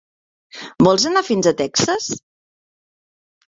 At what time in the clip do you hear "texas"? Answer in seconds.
1.61-2.11